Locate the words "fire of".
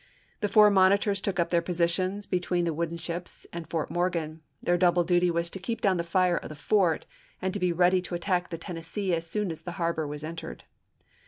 6.03-6.49